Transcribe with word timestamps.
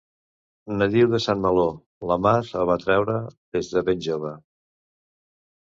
Nadiu 0.79 1.09
de 1.11 1.19
Saint-Malo, 1.25 1.65
la 2.13 2.17
mar 2.27 2.33
el 2.63 2.67
va 2.71 2.79
atraure 2.79 3.21
des 3.59 3.73
de 3.77 3.87
ben 3.93 4.05
jove. 4.09 4.35